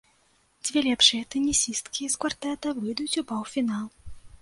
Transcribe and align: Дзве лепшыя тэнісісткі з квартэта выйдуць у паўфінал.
Дзве 0.69 0.83
лепшыя 0.87 1.27
тэнісісткі 1.35 2.03
з 2.17 2.25
квартэта 2.25 2.67
выйдуць 2.83 3.19
у 3.25 3.27
паўфінал. 3.35 3.87